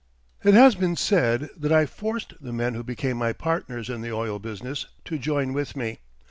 [0.43, 4.11] It has been said that I forced the men who became my partners in the
[4.11, 5.99] oil business to join with me.